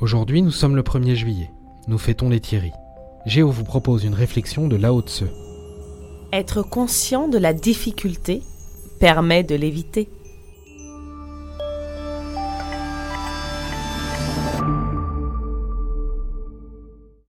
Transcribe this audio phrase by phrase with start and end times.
[0.00, 1.50] Aujourd'hui, nous sommes le 1er juillet.
[1.88, 2.70] Nous fêtons les Thierry.
[3.26, 5.24] Géo vous propose une réflexion de Lao Tse.
[6.32, 8.44] Être conscient de la difficulté
[9.00, 10.08] permet de l'éviter.